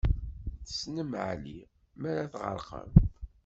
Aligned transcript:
Tessnem 0.65 1.11
Ɛli 1.27 1.57
m'ara 1.99 2.25
tɣerqem! 2.33 2.91